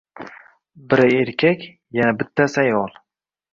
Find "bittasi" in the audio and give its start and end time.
2.25-2.61